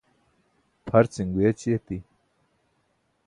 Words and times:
pharcin 0.87 1.27
guyaći 1.35 1.71
eti 1.77 1.97